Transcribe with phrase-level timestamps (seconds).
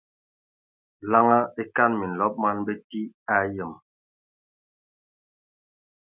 [1.11, 3.01] Laŋa e kan minlɔb man bəti
[3.35, 3.73] a yəm.